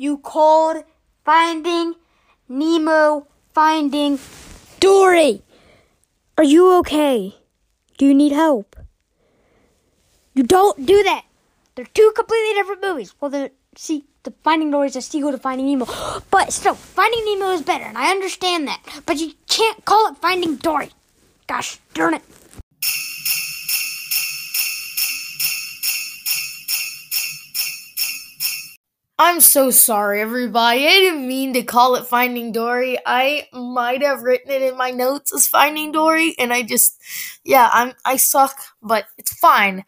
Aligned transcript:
you 0.00 0.16
called 0.16 0.82
Finding 1.26 1.94
Nemo 2.48 3.26
Finding 3.52 4.18
Dory. 4.80 5.42
Are 6.38 6.44
you 6.44 6.78
okay? 6.78 7.34
Do 7.98 8.06
you 8.06 8.14
need 8.14 8.32
help? 8.32 8.76
You 10.32 10.42
don't 10.44 10.86
do 10.86 11.02
that. 11.02 11.26
They're 11.74 11.84
two 11.84 12.12
completely 12.16 12.54
different 12.54 12.80
movies. 12.80 13.14
Well, 13.20 13.30
the 13.30 13.50
see, 13.76 14.06
the 14.22 14.32
Finding 14.42 14.70
Dory 14.70 14.88
is 14.88 14.96
a 14.96 15.02
sequel 15.02 15.32
to 15.32 15.38
Finding 15.38 15.66
Nemo, 15.66 15.86
but 16.30 16.50
still, 16.50 16.74
Finding 16.74 17.22
Nemo 17.26 17.52
is 17.52 17.60
better, 17.60 17.84
and 17.84 17.98
I 17.98 18.10
understand 18.10 18.68
that. 18.68 18.80
But 19.04 19.18
you 19.18 19.34
can't 19.48 19.84
call 19.84 20.12
it 20.12 20.16
Finding 20.16 20.56
Dory. 20.56 20.92
Gosh 21.46 21.78
darn 21.92 22.14
it. 22.14 22.22
I'm 29.22 29.40
so 29.40 29.70
sorry, 29.70 30.22
everybody. 30.22 30.86
I 30.86 30.92
didn't 30.92 31.28
mean 31.28 31.52
to 31.52 31.62
call 31.62 31.94
it 31.96 32.06
Finding 32.06 32.52
Dory. 32.52 32.96
I 33.04 33.48
might 33.52 34.00
have 34.00 34.22
written 34.22 34.50
it 34.50 34.62
in 34.62 34.78
my 34.78 34.92
notes 34.92 35.30
as 35.34 35.46
Finding 35.46 35.92
Dory, 35.92 36.34
and 36.38 36.54
I 36.54 36.62
just, 36.62 36.98
yeah, 37.44 37.68
I'm 37.70 37.92
I 38.06 38.16
suck, 38.16 38.58
but 38.82 39.04
it's 39.18 39.38
fine. 39.38 39.84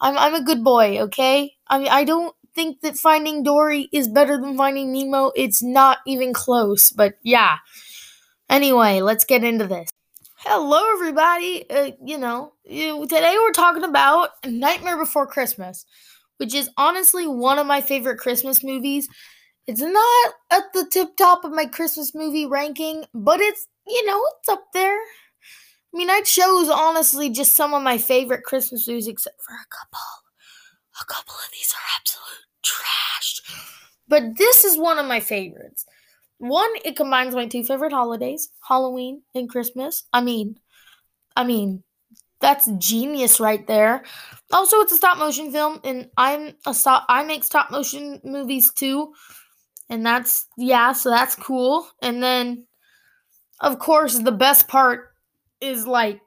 I'm 0.00 0.16
I'm 0.16 0.36
a 0.36 0.44
good 0.44 0.62
boy, 0.62 1.00
okay? 1.00 1.56
I 1.66 1.78
mean, 1.78 1.88
I 1.88 2.04
don't 2.04 2.32
think 2.54 2.80
that 2.82 2.96
Finding 2.96 3.42
Dory 3.42 3.88
is 3.90 4.06
better 4.06 4.40
than 4.40 4.56
Finding 4.56 4.92
Nemo. 4.92 5.32
It's 5.34 5.64
not 5.64 5.98
even 6.06 6.32
close, 6.32 6.90
but 6.92 7.14
yeah. 7.24 7.56
Anyway, 8.48 9.00
let's 9.00 9.24
get 9.24 9.42
into 9.42 9.66
this. 9.66 9.90
Hello, 10.36 10.92
everybody. 10.92 11.68
Uh, 11.68 11.90
you 12.04 12.18
know, 12.18 12.52
today 12.64 13.34
we're 13.36 13.50
talking 13.50 13.82
about 13.82 14.30
Nightmare 14.46 14.96
Before 14.96 15.26
Christmas 15.26 15.84
which 16.38 16.54
is 16.54 16.70
honestly 16.76 17.26
one 17.26 17.58
of 17.58 17.66
my 17.66 17.80
favorite 17.80 18.18
Christmas 18.18 18.62
movies. 18.62 19.08
It's 19.66 19.80
not 19.80 20.34
at 20.50 20.72
the 20.74 20.86
tip 20.90 21.16
top 21.16 21.44
of 21.44 21.52
my 21.52 21.66
Christmas 21.66 22.14
movie 22.14 22.46
ranking, 22.46 23.04
but 23.14 23.40
it's, 23.40 23.66
you 23.86 24.06
know, 24.06 24.22
it's 24.38 24.48
up 24.48 24.64
there. 24.72 24.96
I 24.96 25.98
mean, 25.98 26.10
I 26.10 26.20
chose 26.20 26.68
honestly 26.68 27.30
just 27.30 27.56
some 27.56 27.74
of 27.74 27.82
my 27.82 27.98
favorite 27.98 28.44
Christmas 28.44 28.86
movies, 28.86 29.08
except 29.08 29.40
for 29.42 29.54
a 29.54 29.66
couple. 29.74 29.98
A 31.00 31.04
couple 31.04 31.34
of 31.34 31.50
these 31.52 31.74
are 31.74 31.98
absolute 31.98 32.46
trash. 32.62 33.40
But 34.08 34.38
this 34.38 34.64
is 34.64 34.78
one 34.78 34.98
of 34.98 35.06
my 35.06 35.20
favorites. 35.20 35.84
One, 36.38 36.70
it 36.84 36.96
combines 36.96 37.34
my 37.34 37.46
two 37.46 37.64
favorite 37.64 37.92
holidays, 37.92 38.50
Halloween 38.66 39.22
and 39.34 39.48
Christmas. 39.48 40.04
I 40.12 40.20
mean, 40.20 40.58
I 41.34 41.44
mean, 41.44 41.82
that's 42.40 42.70
genius 42.78 43.40
right 43.40 43.66
there. 43.66 44.04
Also, 44.52 44.80
it's 44.80 44.92
a 44.92 44.96
stop 44.96 45.18
motion 45.18 45.50
film, 45.50 45.80
and 45.84 46.08
I'm 46.16 46.54
a 46.66 46.74
stop. 46.74 47.04
I 47.08 47.24
make 47.24 47.44
stop 47.44 47.70
motion 47.70 48.20
movies 48.24 48.72
too, 48.72 49.12
and 49.88 50.04
that's 50.04 50.46
yeah. 50.56 50.92
So 50.92 51.10
that's 51.10 51.34
cool. 51.34 51.88
And 52.02 52.22
then, 52.22 52.66
of 53.60 53.78
course, 53.78 54.18
the 54.18 54.32
best 54.32 54.68
part 54.68 55.12
is 55.60 55.86
like 55.86 56.20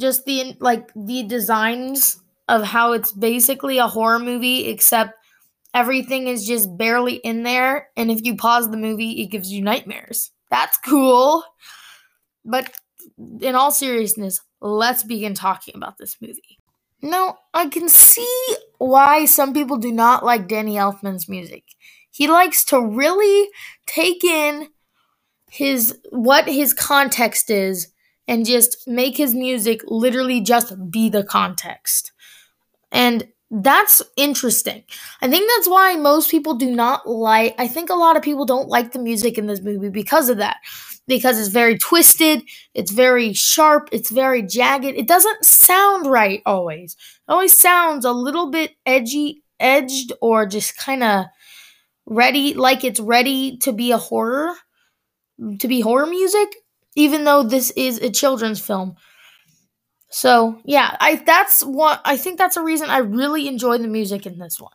just 0.00 0.24
the 0.24 0.56
like 0.60 0.90
the 0.94 1.22
designs 1.22 2.20
of 2.48 2.64
how 2.64 2.92
it's 2.92 3.12
basically 3.12 3.78
a 3.78 3.86
horror 3.86 4.18
movie, 4.18 4.66
except 4.66 5.14
everything 5.74 6.26
is 6.26 6.46
just 6.46 6.76
barely 6.76 7.14
in 7.16 7.44
there. 7.44 7.88
And 7.96 8.10
if 8.10 8.24
you 8.24 8.36
pause 8.36 8.70
the 8.70 8.76
movie, 8.76 9.22
it 9.22 9.26
gives 9.26 9.50
you 9.50 9.62
nightmares. 9.62 10.30
That's 10.50 10.76
cool. 10.78 11.44
But 12.44 12.70
in 13.40 13.54
all 13.54 13.70
seriousness, 13.70 14.40
let's 14.60 15.02
begin 15.02 15.34
talking 15.34 15.74
about 15.76 15.98
this 15.98 16.16
movie. 16.20 16.58
Now, 17.02 17.38
I 17.52 17.66
can 17.66 17.88
see 17.88 18.56
why 18.78 19.24
some 19.24 19.52
people 19.52 19.76
do 19.76 19.92
not 19.92 20.24
like 20.24 20.48
Danny 20.48 20.74
Elfman's 20.74 21.28
music. 21.28 21.64
He 22.10 22.28
likes 22.28 22.64
to 22.66 22.80
really 22.80 23.48
take 23.86 24.22
in 24.22 24.68
his 25.50 25.98
what 26.10 26.46
his 26.48 26.72
context 26.72 27.50
is 27.50 27.88
and 28.28 28.46
just 28.46 28.86
make 28.86 29.16
his 29.16 29.34
music 29.34 29.80
literally 29.86 30.40
just 30.40 30.72
be 30.90 31.08
the 31.08 31.24
context. 31.24 32.12
And 32.90 33.28
that's 33.52 34.00
interesting. 34.16 34.82
I 35.20 35.28
think 35.28 35.50
that's 35.54 35.68
why 35.68 35.94
most 35.96 36.30
people 36.30 36.54
do 36.54 36.70
not 36.70 37.06
like 37.06 37.54
I 37.58 37.68
think 37.68 37.90
a 37.90 37.94
lot 37.94 38.16
of 38.16 38.22
people 38.22 38.46
don't 38.46 38.68
like 38.68 38.92
the 38.92 38.98
music 38.98 39.36
in 39.36 39.46
this 39.46 39.60
movie 39.60 39.90
because 39.90 40.30
of 40.30 40.38
that 40.38 40.56
because 41.06 41.38
it's 41.38 41.48
very 41.48 41.76
twisted, 41.76 42.42
it's 42.72 42.90
very 42.90 43.34
sharp, 43.34 43.90
it's 43.92 44.10
very 44.10 44.42
jagged. 44.42 44.96
It 44.96 45.06
doesn't 45.06 45.44
sound 45.44 46.06
right 46.06 46.40
always. 46.46 46.94
It 46.94 47.32
always 47.32 47.56
sounds 47.56 48.06
a 48.06 48.12
little 48.12 48.50
bit 48.50 48.72
edgy, 48.86 49.42
edged, 49.60 50.12
or 50.22 50.46
just 50.46 50.78
kind 50.78 51.02
of 51.02 51.26
ready, 52.06 52.54
like 52.54 52.84
it's 52.84 53.00
ready 53.00 53.58
to 53.58 53.72
be 53.72 53.92
a 53.92 53.98
horror, 53.98 54.54
to 55.58 55.68
be 55.68 55.80
horror 55.80 56.06
music, 56.06 56.56
even 56.94 57.24
though 57.24 57.42
this 57.42 57.70
is 57.72 57.98
a 57.98 58.10
children's 58.10 58.60
film. 58.60 58.96
So 60.12 60.60
yeah, 60.64 60.96
I 61.00 61.16
that's 61.16 61.62
what 61.62 62.00
I 62.04 62.16
think 62.16 62.38
that's 62.38 62.56
a 62.56 62.62
reason 62.62 62.90
I 62.90 62.98
really 62.98 63.48
enjoy 63.48 63.78
the 63.78 63.88
music 63.88 64.26
in 64.26 64.38
this 64.38 64.60
one. 64.60 64.72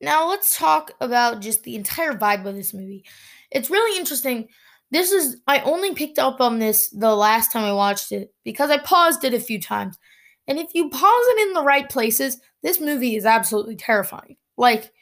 Now 0.00 0.28
let's 0.28 0.58
talk 0.58 0.90
about 1.00 1.40
just 1.40 1.62
the 1.62 1.76
entire 1.76 2.12
vibe 2.12 2.46
of 2.46 2.54
this 2.54 2.74
movie. 2.74 3.04
It's 3.50 3.70
really 3.70 3.98
interesting. 3.98 4.48
This 4.90 5.10
is 5.12 5.38
I 5.46 5.60
only 5.60 5.94
picked 5.94 6.18
up 6.18 6.40
on 6.40 6.58
this 6.58 6.90
the 6.90 7.14
last 7.14 7.50
time 7.50 7.64
I 7.64 7.72
watched 7.72 8.12
it 8.12 8.32
because 8.44 8.70
I 8.70 8.78
paused 8.78 9.24
it 9.24 9.34
a 9.34 9.40
few 9.40 9.60
times. 9.60 9.98
And 10.46 10.58
if 10.58 10.74
you 10.74 10.90
pause 10.90 11.02
it 11.28 11.48
in 11.48 11.54
the 11.54 11.62
right 11.62 11.88
places, 11.88 12.38
this 12.62 12.80
movie 12.80 13.16
is 13.16 13.24
absolutely 13.24 13.76
terrifying. 13.76 14.36
Like 14.58 14.92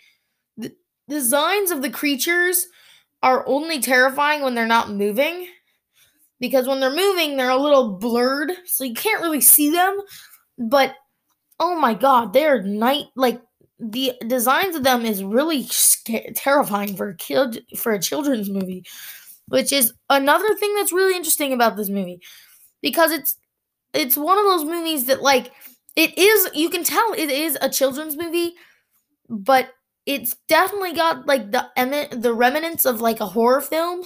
the 0.57 0.75
designs 1.09 1.71
of 1.71 1.83
the 1.83 1.91
creatures 1.91 2.67
are 3.23 3.47
only 3.49 3.81
terrifying 3.81 4.43
when 4.43 4.55
they're 4.55 4.67
not 4.67 4.91
moving. 4.91 5.49
Because 6.43 6.69
when 6.69 6.81
they're 6.81 6.91
moving, 6.95 7.39
they're 7.39 7.51
a 7.51 7.57
little 7.57 7.95
blurred, 7.99 8.53
so 8.67 8.85
you 8.85 8.95
can't 8.95 9.23
really 9.23 9.43
see 9.43 9.71
them. 9.71 9.99
But 10.59 10.97
oh 11.61 11.79
my 11.79 11.95
god, 11.95 12.33
they're 12.33 12.63
night 12.63 13.07
like 13.17 13.41
the 13.79 14.15
designs 14.27 14.77
of 14.77 14.85
them 14.85 15.05
is 15.07 15.25
really 15.25 15.67
terrifying 16.37 16.97
for 16.97 17.11
a 17.11 17.17
kid 17.17 17.65
for 17.77 17.93
a 17.93 18.01
children's 18.01 18.51
movie, 18.51 18.85
which 19.49 19.73
is 19.73 19.95
another 20.11 20.55
thing 20.57 20.75
that's 20.77 20.93
really 20.93 21.17
interesting 21.17 21.53
about 21.53 21.77
this 21.77 21.91
movie 21.91 22.21
because 22.83 23.13
it's 23.13 23.37
it's 23.95 24.17
one 24.17 24.39
of 24.39 24.45
those 24.45 24.65
movies 24.65 25.07
that 25.07 25.23
like 25.23 25.53
it 25.97 26.17
is 26.19 26.51
you 26.55 26.71
can 26.71 26.85
tell 26.85 27.13
it 27.15 27.31
is 27.31 27.59
a 27.63 27.71
children's 27.71 28.17
movie, 28.17 28.55
but 29.29 29.71
it's 30.07 30.37
definitely 30.49 30.95
got 30.95 31.27
like 31.27 31.51
the 31.53 31.69
the 32.13 32.35
remnants 32.35 32.87
of 32.87 33.01
like 33.01 33.21
a 33.21 33.27
horror 33.27 33.61
film. 33.61 34.03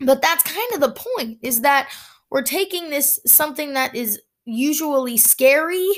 But 0.00 0.22
that's 0.22 0.42
kind 0.42 0.72
of 0.74 0.80
the 0.80 0.92
point 1.16 1.38
is 1.42 1.60
that 1.62 1.90
we're 2.30 2.42
taking 2.42 2.90
this 2.90 3.20
something 3.26 3.74
that 3.74 3.94
is 3.94 4.20
usually 4.44 5.16
scary 5.16 5.88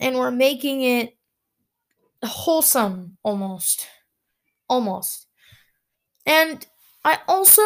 and 0.00 0.16
we're 0.16 0.30
making 0.30 0.82
it 0.82 1.16
wholesome 2.24 3.16
almost. 3.22 3.86
Almost. 4.68 5.26
And 6.24 6.66
I 7.04 7.18
also 7.28 7.62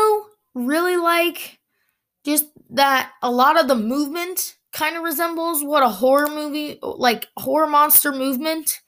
really 0.55 0.97
like 0.97 1.59
just 2.25 2.47
that 2.71 3.13
a 3.23 3.31
lot 3.31 3.59
of 3.59 3.69
the 3.69 3.75
movement 3.75 4.57
kind 4.73 4.97
of 4.97 5.03
resembles 5.03 5.65
what 5.65 5.83
a 5.83 5.89
horror 5.89 6.29
movie 6.29 6.79
like 6.83 7.27
horror 7.37 7.67
monster 7.67 8.13
movement 8.13 8.81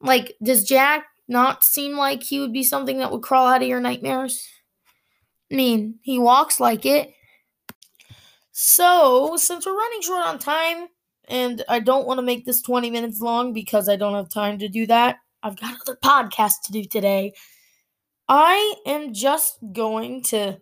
like 0.00 0.34
does 0.42 0.64
jack 0.64 1.06
not 1.28 1.64
seem 1.64 1.96
like 1.96 2.22
he 2.22 2.40
would 2.40 2.52
be 2.52 2.62
something 2.62 2.98
that 2.98 3.10
would 3.10 3.22
crawl 3.22 3.46
out 3.46 3.62
of 3.62 3.68
your 3.68 3.80
nightmares 3.80 4.46
i 5.52 5.54
mean 5.54 5.98
he 6.02 6.18
walks 6.18 6.58
like 6.58 6.86
it 6.86 7.12
so 8.52 9.36
since 9.36 9.66
we're 9.66 9.76
running 9.76 10.00
short 10.00 10.26
on 10.26 10.38
time 10.38 10.88
and 11.28 11.62
I 11.68 11.80
don't 11.80 12.06
want 12.06 12.18
to 12.18 12.22
make 12.22 12.44
this 12.44 12.62
20 12.62 12.90
minutes 12.90 13.20
long 13.20 13.52
because 13.52 13.88
I 13.88 13.96
don't 13.96 14.14
have 14.14 14.28
time 14.28 14.58
to 14.58 14.68
do 14.68 14.86
that. 14.86 15.16
I've 15.42 15.58
got 15.58 15.80
other 15.80 15.96
podcasts 16.04 16.62
to 16.66 16.72
do 16.72 16.84
today. 16.84 17.32
I 18.28 18.74
am 18.86 19.12
just 19.12 19.58
going 19.72 20.22
to 20.24 20.58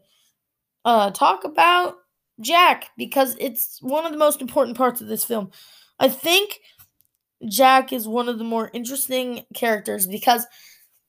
uh, 0.85 1.11
talk 1.11 1.45
about 1.45 1.97
Jack 2.41 2.87
because 2.97 3.37
it's 3.39 3.79
one 3.83 4.07
of 4.07 4.13
the 4.13 4.19
most 4.19 4.41
important 4.41 4.77
parts 4.77 5.01
of 5.01 5.09
this 5.09 5.25
film. 5.25 5.51
I 5.99 6.09
think 6.09 6.61
Jack 7.49 7.93
is 7.93 8.09
one 8.09 8.29
of 8.29 8.39
the 8.39 8.45
more 8.45 8.71
interesting 8.73 9.45
characters 9.55 10.07
because 10.07 10.47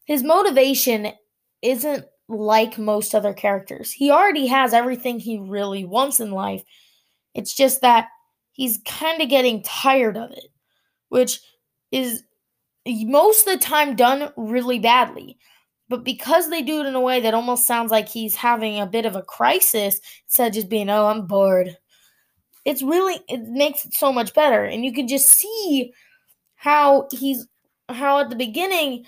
his 0.05 0.23
motivation 0.23 1.11
isn't 1.61 2.05
like 2.31 2.77
most 2.77 3.13
other 3.13 3.33
characters. 3.33 3.91
He 3.91 4.09
already 4.09 4.47
has 4.47 4.73
everything 4.73 5.19
he 5.19 5.37
really 5.37 5.85
wants 5.85 6.19
in 6.19 6.31
life. 6.31 6.63
It's 7.33 7.53
just 7.53 7.81
that 7.81 8.07
he's 8.51 8.79
kind 8.85 9.21
of 9.21 9.29
getting 9.29 9.63
tired 9.63 10.17
of 10.17 10.31
it, 10.31 10.47
which 11.09 11.39
is 11.91 12.23
most 12.85 13.47
of 13.47 13.53
the 13.53 13.65
time 13.65 13.95
done 13.95 14.31
really 14.37 14.79
badly. 14.79 15.37
But 15.89 16.05
because 16.05 16.49
they 16.49 16.61
do 16.61 16.79
it 16.79 16.85
in 16.85 16.95
a 16.95 17.01
way 17.01 17.19
that 17.19 17.33
almost 17.33 17.67
sounds 17.67 17.91
like 17.91 18.07
he's 18.07 18.35
having 18.35 18.79
a 18.79 18.87
bit 18.87 19.05
of 19.05 19.15
a 19.17 19.21
crisis 19.21 19.99
instead 20.25 20.47
of 20.47 20.53
just 20.53 20.69
being, 20.69 20.89
oh, 20.89 21.07
I'm 21.07 21.27
bored, 21.27 21.77
it's 22.63 22.81
really, 22.81 23.19
it 23.27 23.41
makes 23.41 23.85
it 23.85 23.93
so 23.93 24.13
much 24.13 24.33
better. 24.33 24.63
And 24.63 24.85
you 24.85 24.93
can 24.93 25.07
just 25.07 25.27
see 25.27 25.91
how 26.55 27.09
he's, 27.11 27.45
how 27.89 28.19
at 28.19 28.29
the 28.29 28.37
beginning, 28.37 29.05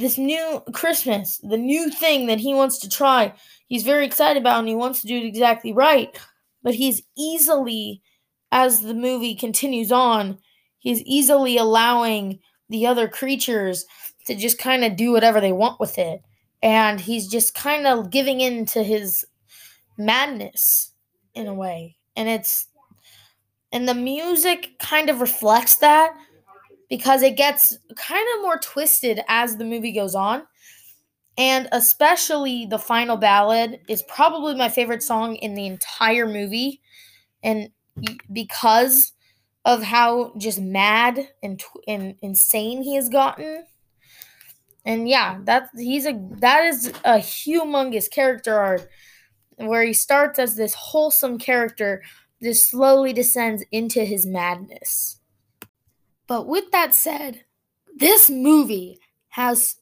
this 0.00 0.18
new 0.18 0.62
Christmas, 0.72 1.38
the 1.42 1.56
new 1.56 1.90
thing 1.90 2.26
that 2.26 2.40
he 2.40 2.54
wants 2.54 2.78
to 2.80 2.88
try. 2.88 3.32
He's 3.68 3.82
very 3.82 4.06
excited 4.06 4.40
about 4.40 4.60
and 4.60 4.68
he 4.68 4.74
wants 4.74 5.00
to 5.02 5.06
do 5.06 5.16
it 5.16 5.24
exactly 5.24 5.72
right. 5.72 6.18
But 6.62 6.74
he's 6.74 7.02
easily, 7.16 8.02
as 8.50 8.82
the 8.82 8.94
movie 8.94 9.34
continues 9.34 9.92
on, 9.92 10.38
he's 10.78 11.02
easily 11.02 11.56
allowing 11.56 12.40
the 12.68 12.86
other 12.86 13.08
creatures 13.08 13.84
to 14.26 14.34
just 14.34 14.58
kind 14.58 14.84
of 14.84 14.96
do 14.96 15.12
whatever 15.12 15.40
they 15.40 15.52
want 15.52 15.80
with 15.80 15.98
it. 15.98 16.22
And 16.62 17.00
he's 17.00 17.28
just 17.28 17.54
kind 17.54 17.86
of 17.86 18.10
giving 18.10 18.40
in 18.40 18.66
to 18.66 18.82
his 18.82 19.24
madness 19.96 20.92
in 21.34 21.46
a 21.46 21.54
way. 21.54 21.96
And 22.16 22.28
it's 22.28 22.66
and 23.72 23.88
the 23.88 23.94
music 23.94 24.78
kind 24.80 25.08
of 25.08 25.20
reflects 25.20 25.76
that 25.76 26.12
because 26.90 27.22
it 27.22 27.36
gets 27.38 27.78
kind 27.96 28.26
of 28.36 28.42
more 28.42 28.58
twisted 28.58 29.22
as 29.28 29.56
the 29.58 29.66
movie 29.66 29.92
goes 29.92 30.16
on. 30.16 30.44
And 31.38 31.68
especially 31.72 32.66
the 32.66 32.78
final 32.78 33.16
ballad 33.16 33.80
is 33.88 34.02
probably 34.02 34.54
my 34.54 34.68
favorite 34.68 35.02
song 35.02 35.36
in 35.36 35.54
the 35.54 35.66
entire 35.66 36.26
movie. 36.26 36.82
And 37.42 37.70
because 38.32 39.12
of 39.64 39.82
how 39.84 40.34
just 40.38 40.60
mad 40.60 41.30
and, 41.42 41.62
and 41.88 42.16
insane 42.22 42.82
he 42.82 42.96
has 42.96 43.08
gotten. 43.08 43.64
And 44.84 45.08
yeah, 45.08 45.38
that 45.44 45.68
he's 45.76 46.06
a 46.06 46.18
that 46.38 46.64
is 46.64 46.88
a 47.04 47.18
humongous 47.18 48.10
character 48.10 48.58
arc 48.58 48.88
where 49.56 49.84
he 49.84 49.94
starts 49.94 50.38
as 50.40 50.56
this 50.56 50.74
wholesome 50.74 51.38
character 51.38 52.02
just 52.42 52.70
slowly 52.70 53.12
descends 53.14 53.64
into 53.72 54.04
his 54.04 54.26
madness. 54.26 55.19
But 56.30 56.46
with 56.46 56.70
that 56.70 56.94
said, 56.94 57.40
this 57.92 58.30
movie 58.30 59.00
has 59.30 59.74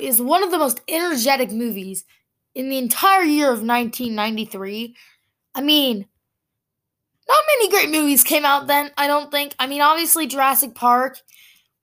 is 0.00 0.22
one 0.22 0.44
of 0.44 0.52
the 0.52 0.58
most 0.58 0.80
energetic 0.86 1.50
movies 1.50 2.04
in 2.54 2.68
the 2.68 2.78
entire 2.78 3.24
year 3.24 3.46
of 3.46 3.64
1993. 3.64 4.94
I 5.56 5.60
mean, 5.60 6.06
not 7.28 7.44
many 7.58 7.68
great 7.68 7.90
movies 7.90 8.22
came 8.22 8.44
out 8.44 8.68
then, 8.68 8.92
I 8.96 9.08
don't 9.08 9.32
think. 9.32 9.56
I 9.58 9.66
mean, 9.66 9.80
obviously 9.80 10.28
Jurassic 10.28 10.76
Park 10.76 11.18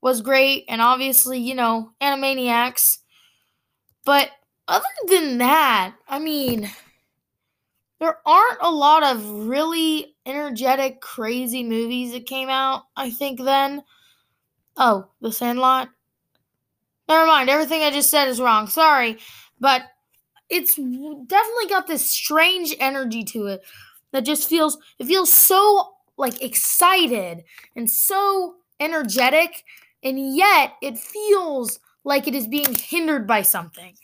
was 0.02 0.22
great 0.22 0.63
and 0.69 0.81
obviously, 0.81 1.38
you 1.38 1.56
know, 1.56 1.92
Animaniacs. 2.02 3.00
But 4.06 4.31
other 4.69 4.86
than 5.10 5.40
that, 5.40 5.95
I 6.07 6.19
mean, 6.19 6.72
there 8.00 8.18
aren't 8.25 8.60
a 8.62 8.72
lot 8.72 9.04
of 9.04 9.48
really 9.48 10.16
energetic, 10.25 11.01
crazy 11.01 11.63
movies 11.63 12.13
that 12.13 12.25
came 12.25 12.50
out, 12.50 12.84
I 12.96 13.10
think, 13.10 13.42
then. 13.42 13.84
Oh, 14.78 15.10
The 15.22 15.31
Sandlot? 15.31 15.90
Never 17.07 17.25
mind, 17.25 17.50
everything 17.50 17.81
I 17.81 17.92
just 17.92 18.10
said 18.10 18.28
is 18.28 18.40
wrong. 18.40 18.68
Sorry. 18.68 19.18
But 19.60 19.81
it's 20.50 20.75
definitely 20.75 21.68
got 21.69 21.88
this 21.88 22.10
strange 22.10 22.75
energy 22.80 23.24
to 23.24 23.48
it 23.48 23.62
that 24.12 24.25
just 24.25 24.50
feels 24.50 24.78
it 24.98 25.06
feels 25.06 25.31
so 25.31 25.94
like 26.18 26.42
excited 26.42 27.44
and 27.75 27.90
so 27.90 28.56
energetic 28.80 29.63
and 30.04 30.36
yet 30.36 30.74
it 30.81 30.98
feels 30.98 31.80
like 32.04 32.28
it 32.28 32.34
is 32.34 32.48
being 32.48 32.74
hindered 32.74 33.28
by 33.28 33.42
something 33.42 33.95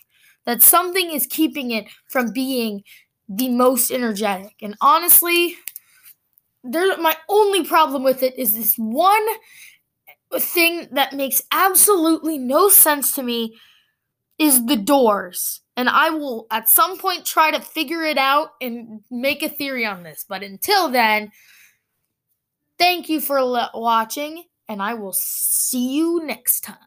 that 0.45 0.61
something 0.61 1.11
is 1.11 1.25
keeping 1.25 1.71
it 1.71 1.85
from 2.07 2.31
being 2.31 2.83
the 3.27 3.49
most 3.49 3.91
energetic. 3.91 4.55
And 4.61 4.75
honestly, 4.81 5.55
there 6.63 6.97
my 6.97 7.15
only 7.29 7.63
problem 7.63 8.03
with 8.03 8.23
it 8.23 8.37
is 8.37 8.55
this 8.55 8.75
one 8.75 9.25
thing 10.39 10.87
that 10.91 11.13
makes 11.13 11.41
absolutely 11.51 12.37
no 12.37 12.69
sense 12.69 13.13
to 13.13 13.23
me 13.23 13.55
is 14.37 14.65
the 14.65 14.75
doors. 14.75 15.61
And 15.77 15.89
I 15.89 16.09
will 16.09 16.47
at 16.51 16.69
some 16.69 16.97
point 16.97 17.25
try 17.25 17.51
to 17.51 17.61
figure 17.61 18.03
it 18.03 18.17
out 18.17 18.51
and 18.61 19.01
make 19.11 19.43
a 19.43 19.49
theory 19.49 19.85
on 19.85 20.03
this. 20.03 20.25
But 20.27 20.43
until 20.43 20.89
then, 20.89 21.31
thank 22.77 23.09
you 23.09 23.19
for 23.21 23.39
watching, 23.73 24.43
and 24.67 24.81
I 24.81 24.93
will 24.93 25.13
see 25.13 25.95
you 25.95 26.21
next 26.23 26.61
time. 26.61 26.77